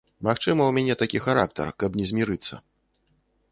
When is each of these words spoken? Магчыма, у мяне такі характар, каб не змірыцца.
Магчыма, 0.27 0.69
у 0.71 0.73
мяне 0.77 0.95
такі 1.01 1.21
характар, 1.27 1.71
каб 1.83 1.91
не 2.01 2.09
змірыцца. 2.13 2.61